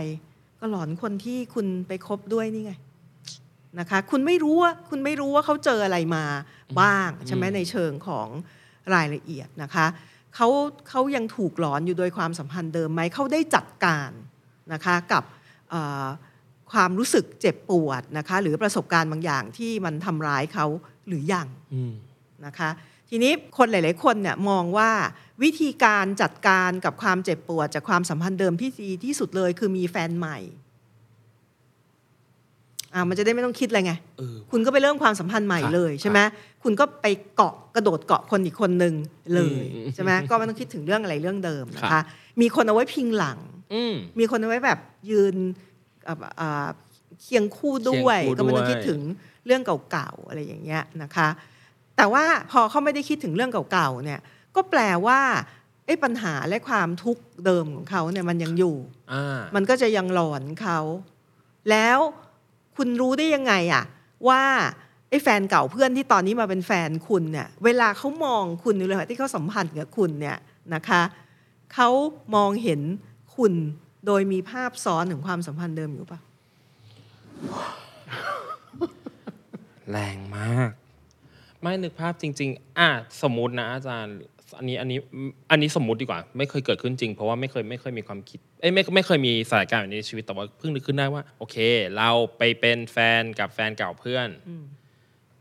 [0.59, 2.73] ก็หลอนคนที่คุณไปคบด้วยนี่ไง
[3.79, 6.23] นะคะคุณไม่รู้ว่าคุณไม่รู้ว่าเขาเจออะไรมา
[6.79, 8.27] บ้างใช่ไหมในเชิงของ
[8.93, 9.85] รายละเอียดนะคะ
[10.35, 10.47] เขา
[10.89, 14.11] เขายังถูกหลอนอยู่โดยความสัมพันธ์เดิมไหมเขาได้จัดการ
[14.73, 15.23] นะคะกับ
[15.69, 16.05] เอ่อ
[16.71, 20.65] ความรู้สึกเจ็บปวดนะคะหรือประสบการณ์บางอย่างที่มันทำร้ายเขา
[21.07, 21.93] หรือยังอืม
[22.45, 22.69] นะคะ
[23.09, 24.91] ทีนี้คนหลาย ๆ คนเนี่ยมองว่า
[25.43, 30.37] วิธีการจัดการกับความเจ็บปวดจากความสัมพันธ์เดิมที่ดีที่สุดเลยคือมีแฟนใหม่
[32.93, 36.19] อ่ามันจะได้ไม่ต้องคิดอะไรไงเออคุณก็ไปเริ่มความสัมพันธ์ใหม่ครับเลยใช่ไหม
[36.63, 37.05] คุณก็ไป
[37.35, 38.93] เกาะกระโดดเกาะคนอีกคนหนึ่ง
[39.35, 42.03] เลยอืมใช่ไหมก็ไม่ต้องคิดถึงเรื่องอะไรเรื่องเดิมนะครัคะบ
[42.41, 43.37] มีคนเอาไว้พิงหลัง
[43.73, 44.79] อืมมีคนเอาไว้แบบ
[45.09, 45.35] ยืน
[46.05, 46.67] เอ่อเอ่อ
[47.21, 49.01] เคียงคู่ด้วยเคียงคู่ก็ไม่ต้องด้วยคิดถึง
[49.47, 51.27] เรื่องเก่าๆอะไรอย่างเงี้ยนะคะ
[51.97, 54.19] แต่ว่าพอเขาไม่ได้คิดถึงเรื่องเก่าๆเนี่ย
[54.55, 55.19] ก็แปลว่า
[55.85, 58.75] ไอ้ปัญหาและความทุกข์เดิมของเขาเนี่ยมันยังอยู่
[59.13, 60.79] อ่ามันก็จะยังหลอนเขา
[61.69, 61.99] แล้ว
[62.75, 63.83] คุณรู้ได้ยังไงอะ
[64.29, 64.43] ว่า
[65.09, 70.37] ไอ้แฟนเก่าเพื่อนที่ตอนนี้มาเป็นแฟนคุณเนี่ยเวลาเขามองคุณหรืออะไรที่เขาสัมพันธ์กับคุณเนี่ย
[70.73, 71.01] นะคะ
[71.73, 71.89] เขา
[72.35, 72.81] มองเห็น
[73.35, 73.53] คุณ
[74.05, 76.19] โดยมีภาพซ้อนถึงความสัมพันธ์เดิมอยู่ปะ
[79.91, 80.71] แรงมาก
[81.61, 82.89] ไม่นึกภาพจริง ๆ อะ
[83.21, 84.15] สมมุตินะอาจารย์
[84.57, 84.99] อันนี้อันนี้
[85.51, 91.55] อันนี้สมมุติดีกว่า ไม่เคยเกิดขึ้นจริง เพราะว่าไม่เคยไม่เคยมีความคิดเอ้ยไม่ไม่เคยมีสถานการณ์แบบนี้ในชีวิตแต่ว่าเพิ่งนึกขึ้นได้ว่า โอเค
[91.97, 94.29] เราไปเป็นแฟนกับแฟนเก่าเพื่อน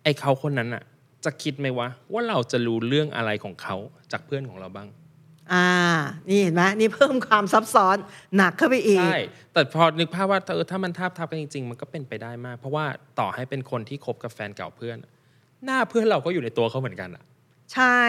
[0.02, 0.82] ไอ้เขาคนนั้นอะ
[1.24, 3.76] จะคิดไหมว่าว่าเราจะรู้เรื่องอะไรของเขา
[4.12, 4.88] จากเพื่อนของเราบ้าง
[5.52, 5.66] อ่า
[6.28, 7.96] นี่เห็นไหมนี่เพิ่มความซับซ้อน
[8.36, 9.18] หนักเข้าไปอีก ใช่
[9.52, 12.84] แต่พอนึกภาพว่าเออถ้ามันทาบทับกันจริง ๆ มันก็เป็นไปได้มาก เพราะว่า
[13.18, 14.98] ต่อให้เป็นคนที่คบกับแฟนเก่าเพื่อน
[15.64, 17.22] หน้าเพื่อนเราก็อยู่ในตัวเขาเหมือนกันอะ
[17.74, 18.00] ใช่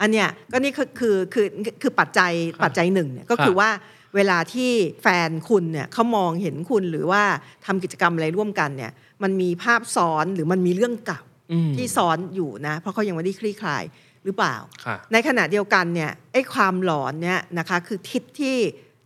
[0.00, 1.46] อันเนี้ยก็นี่คือคือคือ
[1.82, 2.32] คือปัจจัย
[2.64, 3.70] ปัจจัยหนึ่งเนี่ยก็คือครับว่า
[4.16, 4.70] เวลาที่
[5.02, 7.22] แฟนคุณเนี่ยเขามองเห็นคุณหรือว่า
[7.66, 11.20] ทำกิจกรรมอะไรร่วมกันเนี่ย มันมีภาพซ้อนหรือมันมีเรื่องเก่า
[11.52, 13.84] อืมที่ซ้อนอยู่นะ เพราะเขายังไม่ได้คลี่คลาย
[14.24, 18.56] หรือเปล่าค่ะในขณะเดียวกันเนี่ยไอ้ความหลอนเนี่ยนะคะคือทิศที่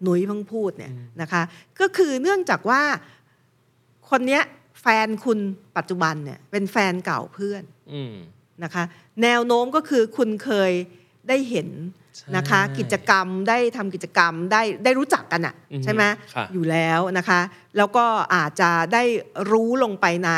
[0.02, 1.42] หนุยเพิ่งพูดเนี่ยนะคะ
[1.80, 2.82] ก็คือเนื่องจากว่า
[4.10, 4.42] คนเนี้ย
[4.82, 5.38] แฟนคุณ
[5.76, 8.14] ปัจจุบันเนี่ยเป็นแฟนเก่าเพื่อนอืม
[8.64, 8.84] นะคะ
[9.22, 10.72] แนวโน้มก็คือคุณเคย
[11.28, 11.68] ได้เห็น
[12.36, 16.02] นะคะใช่กิจกรรมได้ทำกิจกรรมได้ได้รู้จักกันอะอือฮึใช่ไหม
[16.34, 17.40] ค่ะอยู่แล้วนะคะ
[17.76, 19.02] แล้วก็อาจจะได้
[19.50, 20.30] รู้ลงไปใน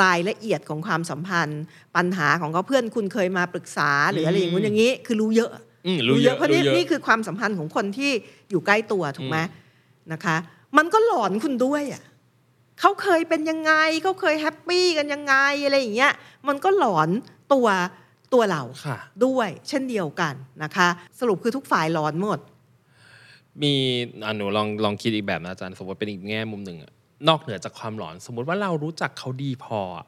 [0.00, 1.62] รายละเอียดของความสัมพันธ์
[1.96, 5.50] ปัญหาของเขาเพื่อนคุณเคยมาปรึกษาหรืออะไรอย่างงู้นอย่างนี้ คือรู้เยอะ
[5.86, 8.12] อืมรู้เยอะเพราะนี่รู้เยอะนี่คือความสัมพันธ์ของคนที่
[8.50, 9.38] อยู่ใกล้ตัวถูกไหม
[10.12, 10.36] นะคะ
[10.76, 12.02] มันก็หลอนคุณด้วยอะ
[12.80, 16.12] เขาเคยเป็นยังไงเขาเคย happy กันยังไงอะไรอย่างเงี้ย
[16.48, 17.08] มันก็หลอน
[17.52, 17.68] ตัว
[18.32, 20.88] ตัวเราค่ะด้วยเช่นเดียวกันนะคะ
[21.20, 22.38] สรุปคือทุกฝ่ายหลอนหมด
[23.62, 23.72] มี
[24.24, 26.92] อะหนูลองลองคิดอีกแบบนะอาจารย์สมมติเป็นอีกแง่มุมหนึ่งอะ
[27.28, 30.06] นอกเหนือจากความหลอน สมมุติว่าเรารู้จักเขาดีพออะ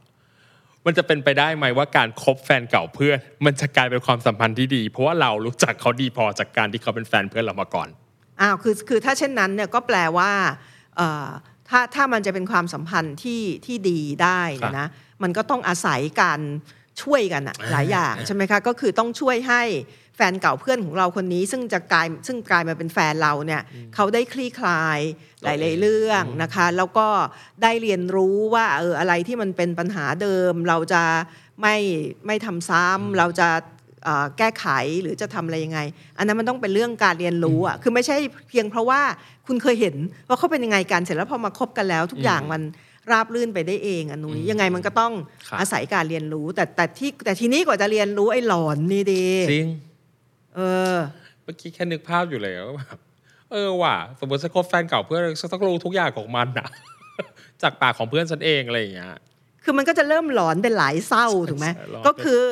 [0.86, 7.88] มันจะเป็นไปได้ไหมว่าการคบแฟนเก่าเพื่อน มันจะกลายเป็นความสัมพันธ์ที่ดี เพราะว่าเรารู้จักเขาดีพอจากการที่เขาเป็นแฟนเพื่อนเรามาก่อน
[8.40, 10.30] อ้าวคือคือถ้าเช่นนั้นเนี่ยก็แปลว่า
[10.96, 11.28] เอ่อ
[11.68, 14.88] ถ้าถ้ามันจะเป็นความสัมพันธ์ที่ที่ดีได้เนี่ยนะ
[15.22, 16.40] มันก็ต้องอาศัยการ
[17.02, 19.62] ช่วยกันอะหลายอย่างใช่ไหมคะก็คือต้องช่วยให้
[20.16, 23.62] แฟนเก่าเพื่อนของเราคนนี้ ซึ่งจะกลายซึ่งกลายมาเป็นแฟนเราเนี่ย
[23.94, 24.98] เขาได้คลี่คลาย
[25.42, 27.08] หลายๆเรื่องนะคะ แล้วก็
[27.62, 31.02] ได้เรียนรู้ว่าเอออะไรที่มันเป็นปัญหาเดิม เราจะ
[31.62, 31.76] ไม่
[32.26, 33.48] ไม่ทำซ้ำเราจะ
[34.04, 34.66] เอ่อแก้ไข
[35.02, 35.80] หรือจะทำอะไรยังไง
[36.18, 38.16] อันนั้นมันต้องเป็นเรื่องการเรียนรู้อะคือไม่ใช่
[38.48, 39.00] เพียงเพราะว่า
[39.46, 39.96] คุณเคยเห็น
[40.28, 42.62] ว่าเขาเป็นยังไงกันเสร็จแล้วพอมาคบกันแล้ว ทุกอย่างมัน
[43.12, 45.12] ราบลื่นไปได้เองอะนุ้ยยังไงมันก็ต้อง
[45.48, 49.68] ครับอาศัยการเรียนรู้ แต่แต่ที่แต่ทีนี้กว่าจะเรียนรู้ไอ้หลอนนี่ดีจริง
[50.56, 50.60] เอ
[50.94, 50.96] อ
[51.44, 52.98] เมื่อกี้แค่นึกภาพอยู่เลยว่าแบบ
[53.52, 56.68] เออว่ะสมมติฉันคบแฟนเก่าเพื่อนฉันต้องรู้ทุกอย่างของมันอะ
[57.62, 59.14] จากปากของเพื่อนฉันเองอะไรอย่างเงี้ย
[59.64, 62.44] คือมันก็จะเริ่มหลอนเป็นหลายเศร้าถูกไหมใช่หลอนก็คือ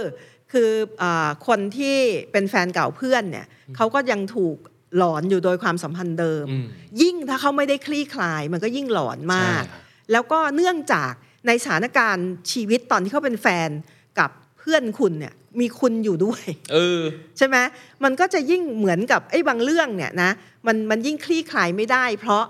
[0.53, 0.71] คือ
[1.03, 1.99] อาคนที่
[2.33, 4.57] เป็นแฟนเก่าเพื่อนเนี่ยเขาก็ยังถูก
[4.99, 6.67] หลอนอยู่โดยความสัมพันธ์เดิมอืม
[7.03, 11.13] ยิ่งถ้าเขาไม่ได้คลี่คลาย มันก็ยิ่งหลอนมากใช่ครับ แล้วก็เนื่องจาก
[11.47, 13.71] ในสถานการณ์ชีวิตตอนที่เขาเป็นแฟน
[14.19, 17.03] กับเพื่อนคุณเนี่ยมีคุณอยู่ด้วยเออ
[17.39, 17.57] ใช่ไหม
[18.05, 20.31] มันก็จะยิ่งเหมือนกับไอ้บางเรื่องเนี่ยนะ
[20.67, 22.45] มันมันยิ่งคลี่คลายไม่ได้ เพราะ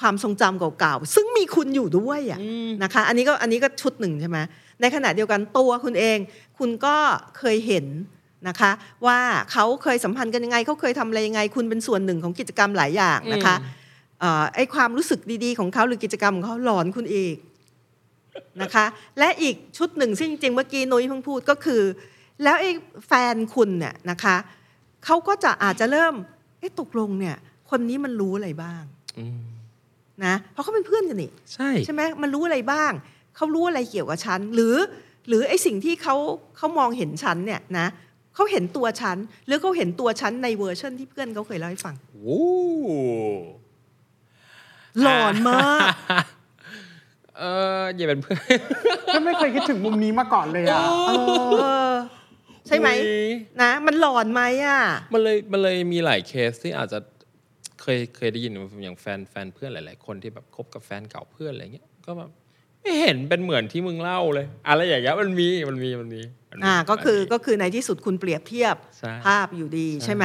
[0.00, 2.40] ความทรงจำเก่าๆซึ่งมีคุณอยู่ด้วยอะ
[2.82, 4.38] นะคะ อันนี้ก็อันนี้ก็ชุดหนึ่งใช่ไหม
[4.80, 6.18] ในขณะเดียวกันตัวคุณเอง
[6.58, 6.96] คุณก็
[7.38, 7.86] เคยเห็น
[8.48, 8.70] นะคะ
[9.06, 9.18] ว่า
[9.52, 13.84] เขาเคยสัมพันธ์กันยังไงเขาเคยทำอะไรยังไง คุณเป็นส่วนหนึ่งของกิจกรรมหลายอย่างนะคะเอ่อ
[14.54, 17.36] ไอ้ความรู้สึกดีๆของเขาหรือกิจกรรมของเขาหลอนคุณอีก
[18.62, 18.86] นะคะ
[19.18, 21.82] และอีกชุดหนึ่งซึ่งจริงๆเมื่อกี้นุ้ยเพิ่งพูดก็คือ
[22.42, 22.70] แล้วไอ้
[23.06, 24.36] แฟนคุณเนี่ยนะคะ
[25.04, 26.14] เขาก็จะอาจจะเริ่ม
[26.58, 27.36] เอ๊ะตกลงเนี่ย
[27.70, 28.82] คนนี้มันรู้อะไรบ้าง
[29.18, 29.40] อืม
[30.24, 32.92] นะเพราะเขาเป็นเพื่อนกันนี่ใช่ใช่ไหมมันรู้อะไรบ้าง
[33.36, 34.76] เขารู้อะไรเกี่ยวกับฉันหรือ
[35.28, 36.16] หรือไอ้สิ่งที่เขา
[36.56, 37.86] เขามองเห็นฉันเนี่ยนะ
[38.34, 42.40] เขาเห็นตัวฉันหรือเขาเห็นตัวฉันในเวอร์ชันที่เพื่อนเขาเคยเล่าให้ฟังโอ้
[45.02, 45.92] หลอนมาก
[47.38, 47.42] เอ
[47.80, 48.38] ออย่าเป็นเพื่อน
[49.14, 51.12] ก็ไม่เคยคิดถึงมุมนี้มาก่อนเลยอะเอ
[51.90, 51.92] อ
[52.66, 53.30] ใช่ไหมอุ๊ย
[53.62, 54.80] นะ มันหลอนไหมอะ
[55.12, 56.98] มันเลยมันเลยมีหลายเคสที่อาจจะ
[57.80, 62.30] เคยเคยได้ยินอย่างแฟนแฟนเพื่อนหลาย ๆ คนที่แบบคบกับแฟนเก่าเพื่อนอะไรเงี้ยก็แบบ
[62.82, 70.24] ไม่เห็นเป็นเหมือนที่มึงเล่าเลย อะไรอย่างเงี้ยมันมีมันมีมันมีมันมีอ่าก็คือมันมีก็คือในที่สุดคุณเปรียบเทียบใช่ภาพอยู่ดีใช่ไหม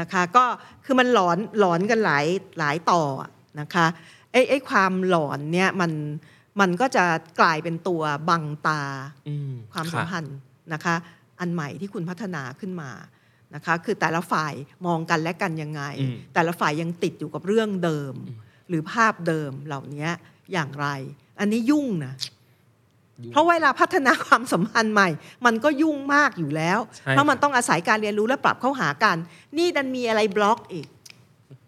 [0.00, 0.44] นะคะ ก็
[0.84, 2.26] คือมันหลอนหลอนกันหลาย
[2.58, 3.86] หลายต่ออะ นะคะ
[4.32, 5.92] ไอ้ไอ้ความหลอนเนี่ยมัน
[6.60, 7.04] มันก็จะ
[7.40, 8.82] กลายเป็นตัวบังตา
[9.28, 10.36] อืมความะสัมพันธ์
[10.72, 10.94] นะคะ
[11.40, 12.90] อันใหม่ที่คุณพัฒนาขึ้นมา
[13.54, 14.52] นะคะคือแต่ละฝ่าย
[14.86, 18.14] มองกันและกันยังไงอืมแต่ละฝ่ายยังติดอยู่กับเรื่องเดิม
[18.68, 20.08] หรือภาพเดิมเหล่านี้
[20.52, 20.86] อย่างไร
[21.40, 22.14] อันนี้ยุ่งนะ
[23.24, 25.08] ยุ่งเพราะเวลาพัฒนาความสัมพันธ์ใหม่
[25.46, 29.16] มันก็ยุ่งมากอยู่แล้วใช่เพราะมันต้องอาศัยการเรียนรู้และปรับเข้าหากัน
[29.58, 30.86] นี่ดันมีอะไรบล็อกอีก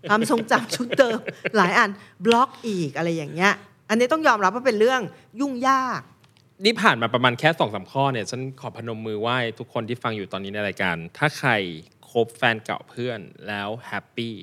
[0.09, 1.19] ความทรงจำชุดเดิม
[1.57, 1.91] หลายอัน
[2.25, 3.53] บล็อกอีกอะไรอย่างเงี้ย
[3.89, 5.01] อันนี้ต้องยอมรับว่าเป็นเรื่อง
[5.41, 6.01] ยุ่งยาก
[6.65, 11.51] นี่ผ่านมาประมาณแค่สองสามข้อเนี่ย ฉันขอพนมมือไหว้ทุกคนที่ฟังอยู่ตอนนี้ในรายการ ถ้าใคร
[12.11, 14.35] คบแฟนเก่าเพื่อนแล้ว happy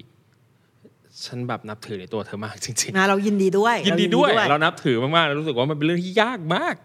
[1.25, 6.75] ฉันแบบนับถือในตัวเธอมากจริงนะเรายินดีด้วยๆยินดีด้วย เรานับถือมากๆแล้วรู้สึกว่ามันเป็นเรื่องที่ยากมาก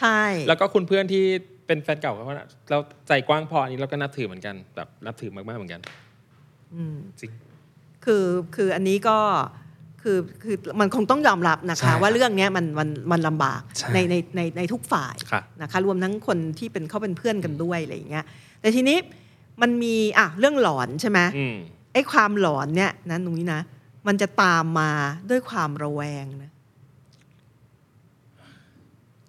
[0.00, 1.24] ใช่ แล้วก็คุณเพื่อนที่
[1.66, 5.80] เป็นแฟนเก่าเขานะเราใจกว้างพออันนี้เราก็นับถือเหมือนกันแบบนับถือมากๆเหมือนกัน
[7.20, 7.30] จริง
[8.06, 8.24] คือ
[8.56, 9.18] คืออันนี้ก็
[10.02, 18.24] คือคือมันคงต้องยอมรับนะใช่ครัคะบว่าเรื่องเนี้ยมันมันมันลำบากใช่ในในในในทุกฝ่ายค่ะนะคะรวมทั้งคนที่เป็นเขาเป็นเพื่อนกันด้วยอะไรอย่างเงี้ย
[18.60, 18.98] แต่ทีนี้
[19.62, 21.56] มันมีอะเรื่องหลอนใช่ไหมอืม
[21.92, 23.60] ไอ้ความหลอนเนี่ยนะนุ้ยนะ
[24.06, 24.90] มันจะตามมา
[25.30, 26.52] ด้วยความระแวงนะ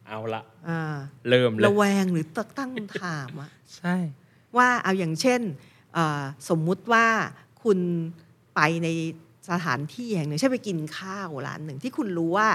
[0.08, 0.82] เอาละอ่า
[1.30, 2.26] เริ่มเลยระแวงหรือ
[2.58, 3.96] ตั้งคำถามอะใช่
[4.58, 5.42] ว่าเอาอย่างเช่น
[5.94, 7.06] เอ่อสมมุติว่า
[7.64, 7.80] คุณ
[8.58, 8.90] ไปใน
[9.50, 12.50] สถานที่แห่งหนึ่งใช่นไปกินข้าวร้านหนึ่งที่คุณรู้ว่า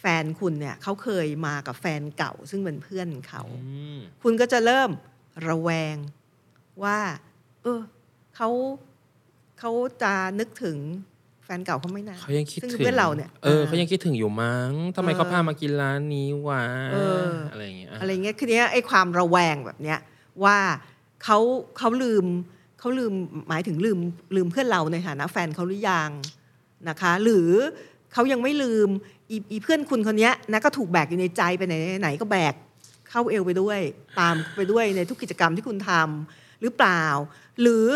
[0.00, 4.90] แฟนคุณเนี่ยเขาเคยมากับแฟนเก่า ซึ่งเป็นเพื่อนเขาอืมคุณก็จะเริ่ม
[5.48, 5.96] ระแวง
[6.82, 6.98] ว่า
[7.62, 7.80] เออ
[8.36, 8.48] เขา
[9.58, 9.70] เขา
[10.02, 10.76] จะนึกถึง
[11.44, 19.98] แฟนเก่าเขาไม่นานเขายังคิดซึ่งถึงเพื่อนเราเนี่ยเออเขายังคิดถึงอยู่มั้งทำไมเออเขาพามากินร้านนี้วะเออออะไรอย่างเงี้ยอะไรเงี้ยคือเนี้ยไอ้ความระแวงแบบเนี้ย
[20.44, 20.58] ว่า
[21.24, 21.38] เขา
[21.78, 22.26] เขาลืม
[22.84, 23.14] เขาลืม
[23.48, 23.98] หมายถึงลืม
[24.36, 26.10] ลืมเพื่อนเราในฐานะแฟนเขาหรือยัง
[26.88, 27.50] นะคะ หรือ
[28.12, 28.88] เขายังไม่ลืม
[29.30, 32.54] อีอีเพื่อนคุณคนเนี้ยนะก็ถูกแบกอยู่ในใจไปไหนไหนก็แบก
[33.10, 33.80] เข้าเอวไปด้วย
[34.18, 37.04] ตามไปด้วยในทุกกิจกรรมที่คุณทำหรือเปล่า
[37.60, 37.88] หรือ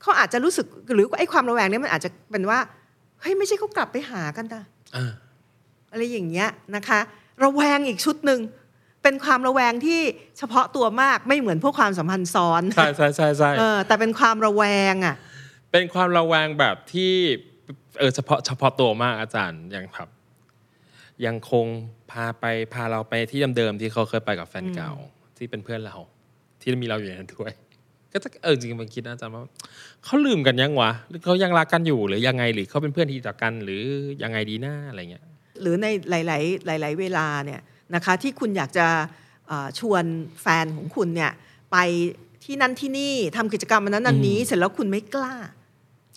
[0.00, 2.58] เขาอาจจะรู้สึกหรือไอ้ความระแวงเนี้ยมันอาจจะเป็นว่า
[3.20, 4.62] เฮ้ยไม่ใช่เขากลับไปหากันนะ
[4.96, 5.10] อ่า
[5.92, 7.00] อะไรอย่างเงี้ยนะคะ
[7.42, 8.40] ระแวงอีกชุดหนึ่ง
[9.04, 10.00] เป็นความระแวงที่
[10.38, 14.62] เฉพาะตัวมากไม่เหมือนพวกความสัมพันธ์ซ้อนใช่ใช่ใช่ใช่เออแต่เป็นความระแว
[14.92, 15.16] งอะ
[15.72, 17.12] เป็นความระแวงแบบที่
[17.98, 20.08] เออเฉพาะเฉพาะตัวมากอาจารย์ยังแบบ
[21.26, 21.66] ยังคง
[22.10, 24.92] พาไปพาเราไปที่เดิมๆที่เขาเคยไปกับแฟนเก่า
[25.36, 25.96] ที่เป็นเพื่อนเรา
[26.60, 27.52] ที่มีเราอยู่ในนั้นด้วย
[28.12, 29.42] ก็จะเออจริงๆมันคิดนะอาจารย์ว่า
[30.04, 33.82] เขาลืมกันยังวะหรือเขายังรักกันอยู่หรือยังไงหรือเขาเป็นเพื่อนที่ดีต่อกันหรือ
[34.22, 35.24] ยังไงดีหน้าอะไรเงี้ย
[35.62, 36.20] หรือในหลา
[36.76, 37.60] ย ๆ หลาย ๆ เวลาเนี่ย
[37.94, 38.86] นะคะที่คุณอยากจะ
[39.48, 40.04] เอ่อชวน
[40.42, 41.32] แฟนของคุณเนี่ย
[41.72, 41.76] ไป
[42.44, 45.34] ที่นั่นที่นี่ทำกิจกรรมอันนั้นอันนี้ เสร็จแล้วคุณไม่กล้า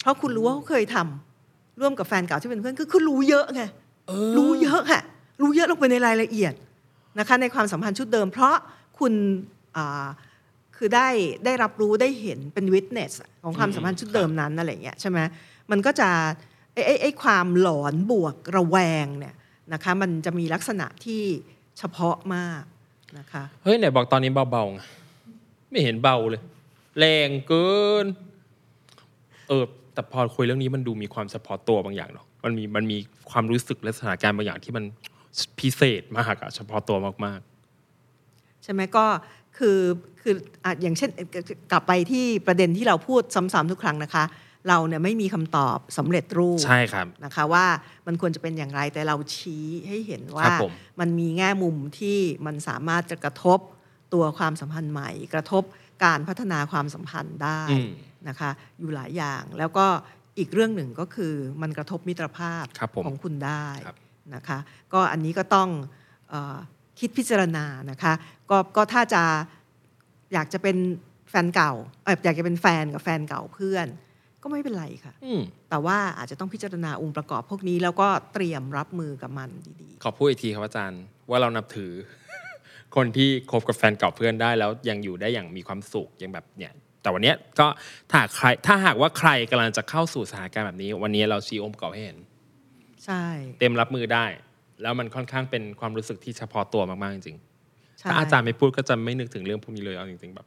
[0.02, 3.62] เพราะคุณรู้ว่าเขาเคยทำร่วมกับแฟนเก่าที่เป็นเพื่อนคือคือรู้เยอะไง
[4.38, 5.02] รู้เยอะค่ะ
[5.42, 6.54] รู้เยอะลงไปในรายละเอียด
[7.20, 8.56] นะคะในความสัมพันธ์ชุดเดิม เพราะ
[9.00, 9.14] คุณ
[9.78, 10.08] อ่า
[10.78, 11.10] คือได้
[11.46, 15.20] ได้รับรู้ได้เห็นเป็น witness ของความสัมพันธ์ชุดเดิมนั้นอะไรอย่างเงี้ยใช่ไหม
[15.72, 16.10] มันก็จะ
[16.74, 19.36] ไอ้ไอ้ไอ้ความหลอนบวกระแวงเนี่ย
[19.74, 21.24] นะคะมันจะมีลักษณะที่
[21.78, 22.64] เฉพาะมาก
[23.18, 24.80] นะคะเฮ้ยไหนบอกตอนนี้เบาๆไง
[25.70, 26.42] ไม่เห็นเบาเลย
[27.00, 27.70] แรงเกิ
[28.04, 28.06] น
[29.48, 29.64] เออ
[29.94, 32.98] แต่พอคุยเรื่องนี้มันดูมีความเฉพาะตัวบางอย่างเนาะมันมีมันมี
[33.30, 34.84] ความรู้สึกและสถานการณ์บางอย่างที่มัน
[35.60, 37.40] พิเศษมากอะเฉพาะตัวมาก
[38.64, 39.06] ใช่ไหมก็
[39.58, 39.80] คือ
[40.22, 44.24] คืออะอย่างเช่นเอ่อกลับไปที่ประเด็นที่เราพูดซ้ำๆทุกครั้งนะคะ
[44.68, 47.66] เราเนี่ยไม่มีคำตอบสำเร็จรูปๆใช่ครับนะคะว่า
[48.08, 53.60] มันควรจะเป็นอย่างไรแต่เราชี้ให้เห็นว่าครับผมมันมีแง่มุมที่มันสามารถจะกระทบ
[54.14, 55.64] ตัวความสัมพันธ์ใหม่ กระทบ
[56.04, 57.90] การพัฒนาความสัมพันธ์ได้อืม
[58.28, 58.50] นะคะ
[58.80, 59.86] อยู่หลายอย่างแล้วก็
[60.38, 63.98] อีกเรื่องหนึ่งก็คือมันกระทบมิตรภาพครับผมของคุณได้ครับ
[64.36, 64.58] นะคะ
[64.94, 65.70] ก็อันนี้ก็ต้อง
[66.30, 66.58] เออ
[67.00, 68.14] คิดพิจารณานะคะ
[68.50, 69.24] ก็ก็ถ้าจะ
[70.34, 70.78] อยากจะเป็น
[71.30, 73.88] แฟนเก่าเอออยากจะเป็นแฟนกับแฟนเก่าเพื่อน
[74.48, 79.50] ก็ไม่เป็นไรค่ะอืมแต่ว่าอาจจะต้องพิจารณาองค์ประกอบพวกนี้ แล้วก็เตรียมรับมือกับมัน
[79.82, 81.92] ดีขอพูดอีกทีครับอาจารย์ว่าเรานับถือ
[82.96, 87.68] คนที่คบกับแฟนเก่าเพื่อนได้แล้วยังอยู่ได้อย่างมีความสุขยังแบบเนี่ยแต่วันเนี้ยก็
[88.10, 93.24] ถ้าหากใครถ้าหากว่าใครกำลังจะเข้าสู่สถานการณ์แบบนี้ วันนี้เราชี้องค์ประกอบให้เห็นๆใช่
[93.60, 94.26] เต็มรับมือได้
[94.82, 100.46] แล้วมันค่อนข้างเป็นความรู้สึกที่เฉพาะตัวมากๆจริงๆใช่ถ้าอาจารย์ไม่พูดก็จะไม่นึกถึงเรื่องพวกนี้เลยเอาจริงๆแบบ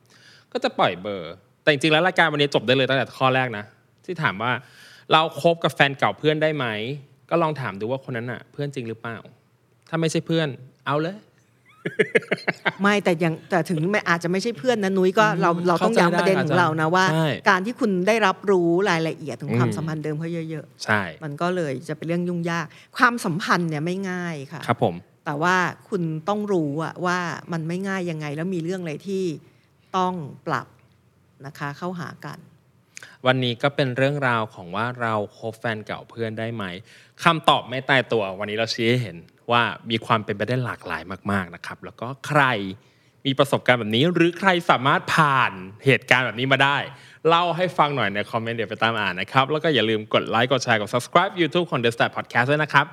[0.52, 1.32] ก็จะปล่อยเบอร์
[1.62, 3.64] แต่จริงๆแล้วรายการวันนี้จบได้เลยตั้งแต่ข้อแรกนะ
[4.04, 4.52] ที่ถามว่า
[5.12, 6.66] เราคบกับแฟนเก่าเพื่อนได้ไหม
[7.30, 9.16] ก็ลองถามดูว่าคนนั้นอะเพื่อนจริงหรือเปล่า
[9.88, 10.48] ถ้าไม่ใช่เพื่อน
[10.86, 11.16] เอาเลย
[12.82, 24.94] ไม่แต่ยังแต่ถึงไม่อาจจะไม่ใช่เพื่อนนะนุ้ยก็เราเราต้องเข้าใจย้ำประเด็นได้ของเรานะว่าใช่การที่คุณได้รับรู้รายละเอียดของความอืมสัมพันธ์เดิมเขาเยอะใช่ๆมันก็เลยจะเป็นเรื่องยุ่งยาก ความสัมพันธ์เนี่ยไม่ง่ายค่ะ ครับผม
[25.26, 25.56] แต่ว่า
[25.88, 27.18] คุณต้องรู้อะว่า
[27.52, 29.24] มันไม่ง่ายยังไงแล้วมีเรื่องอะไรที่
[29.96, 30.14] ต้อง
[30.46, 30.66] ปรับ
[31.46, 32.38] นะคะเข้าหากัน
[33.26, 36.64] วันนี้ก็เป็นเรื่องราวของว่าเราคบแฟนเก่าเพื่อนได้ไหม
[37.24, 39.16] คำตอบไม่ตายตัว วันนี้เราชี้ให้เห็น
[39.50, 41.02] ว่ามีความเป็นไปได้หลากหลาย
[41.32, 42.42] มาก ๆนะครับ แล้วก็ใคร
[43.26, 45.52] มีประสบการณ์แบบนี้ หรือใครสามารถผ่าน
[45.84, 46.76] เหตุการณ์แบบนี้มาได้
[47.28, 52.86] เล่าให้ฟังหน่อยในคอมเมนต์เดี๋ยวไปตามอ่านนะครับ แล้วก็อย่าลืมกดไลค์กดแชร์กด subscribe YouTube ของ The Star Podcast ด้วยนะครับ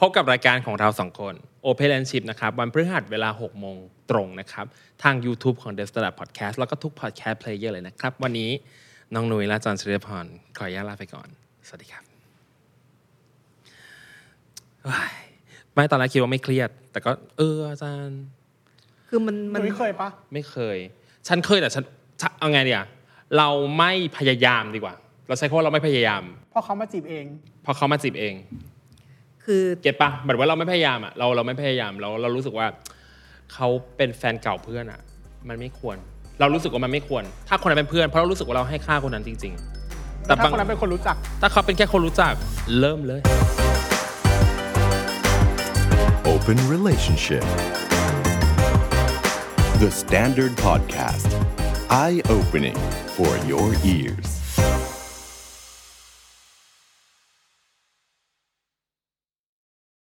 [0.00, 1.34] พบกับรายการของเราสองคน
[1.66, 3.76] Open and Ship นะครับ วันพฤหัสเวลา 6 โมง
[4.10, 4.66] ตรงนะครับ
[5.02, 8.50] ทาง YouTube ของ The Star Podcast แล้วก็ทุก Podcast Player เลยนะครับ วันนี้
[9.14, 11.28] น้องนุ้ยและอาจารย์ชริพรขออนุญาตลาไปก่อน
[11.68, 12.04] สวัสดีครับ
[14.90, 15.14] ว้าย
[15.72, 18.20] ไม่ตอนแรกคิดว่าไม่เครียด แต่ก็ เอออาจารย์
[19.08, 20.78] คือมันหมันนุ่ยเคยปะไม่เคย
[21.28, 21.84] ฉันเคยแต่ฉัน
[22.20, 22.86] ฉันเอาไงดีอะ
[23.38, 23.48] เรา
[23.78, 24.94] ไม่พยายามดีกว่า
[25.28, 27.24] เราใช้คำว่าเราไม่พยายามเพราะเขามาจีบเอง
[27.62, 28.34] เพราะเขามาจีบเอง
[29.44, 32.66] คือเก็ตปะแบบว่าเราไม่พยายามอะเราเราไม่พยายามเราเรารู้สึกว่า
[33.54, 35.00] เขาเป็นแฟนเก่าเพื่อนอะ
[35.48, 35.96] มันไม่ควร
[36.40, 39.52] เรารู้สึกว่ามันไม่ควร ถ้าคนนั้นเป็นเพื่อนเพราะเรารู้สึกว่าเราให้ค่าคนนั้นจริง
[39.90, 42.32] ๆ แต่ถ้าบางคนนั้นเป็นคนรู้จัก ถ้าเขาเป็นแค่คนรู้จัก
[42.80, 43.20] เริ่มเลย
[46.32, 47.44] Open Relationship
[49.82, 51.28] The Standard Podcast
[52.04, 52.78] Eye Opening
[53.16, 54.28] for Your Ears